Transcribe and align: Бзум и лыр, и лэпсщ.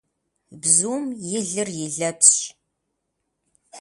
Бзум 0.61 1.05
и 1.35 1.37
лыр, 1.49 1.67
и 1.83 1.87
лэпсщ. 1.97 2.39